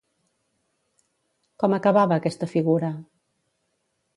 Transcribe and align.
Com 1.63 1.75
acabava 1.79 2.17
aquesta 2.21 2.51
figura? 2.55 2.91